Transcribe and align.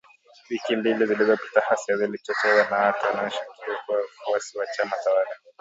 Wiki 0.49 0.75
mbili 0.75 1.05
zilizopita 1.05 1.63
ghasia 1.69 1.97
zilizochochewa 1.97 2.67
na 2.71 2.77
watu 2.77 3.05
wanaoshukiwa 3.07 3.77
kuwa 3.85 3.97
wafuasi 4.01 4.57
wa 4.57 4.67
chama 4.67 4.95
tawala 5.03 5.29